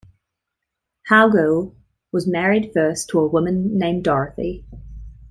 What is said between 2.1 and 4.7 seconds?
was married first to a woman named Dorothy.